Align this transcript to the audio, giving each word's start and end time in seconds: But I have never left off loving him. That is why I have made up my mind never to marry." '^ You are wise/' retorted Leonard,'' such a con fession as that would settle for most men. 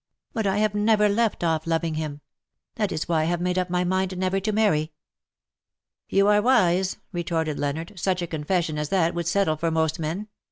But 0.33 0.47
I 0.47 0.57
have 0.57 0.73
never 0.73 1.07
left 1.07 1.43
off 1.43 1.67
loving 1.67 1.93
him. 1.93 2.21
That 2.73 2.91
is 2.91 3.07
why 3.07 3.21
I 3.21 3.25
have 3.25 3.39
made 3.39 3.59
up 3.59 3.69
my 3.69 3.83
mind 3.83 4.17
never 4.17 4.39
to 4.39 4.51
marry." 4.51 4.81
'^ 4.85 4.89
You 6.09 6.25
are 6.27 6.41
wise/' 6.41 6.97
retorted 7.11 7.59
Leonard,'' 7.59 7.93
such 7.99 8.23
a 8.23 8.25
con 8.25 8.43
fession 8.43 8.79
as 8.79 8.89
that 8.89 9.13
would 9.13 9.27
settle 9.27 9.57
for 9.57 9.69
most 9.69 9.99
men. 9.99 10.27